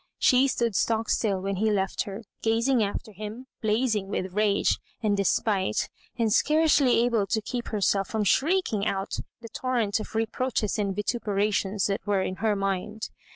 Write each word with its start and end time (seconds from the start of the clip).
She 0.17 0.47
stood 0.47 0.75
stock 0.75 1.11
still 1.11 1.39
when 1.41 1.57
he 1.57 1.69
left 1.69 2.05
her, 2.05 2.23
gazing 2.41 2.79
afler 2.79 3.13
him, 3.13 3.45
blazing 3.61 4.07
with 4.07 4.33
rage 4.33 4.79
and 5.03 5.15
despite, 5.15 5.89
and 6.17 6.33
scarcely 6.33 7.05
able 7.05 7.27
to 7.27 7.39
keep 7.39 7.67
herself 7.67 8.07
from 8.07 8.23
shrieking 8.23 8.87
out 8.87 9.19
the 9.41 9.49
torrent 9.49 9.99
of 9.99 10.15
re 10.15 10.25
liroaches 10.25 10.79
and 10.79 10.95
vituperations 10.95 11.85
that 11.85 12.03
were 12.07 12.23
in 12.23 12.37
her 12.37 12.55
mind. 12.55 13.11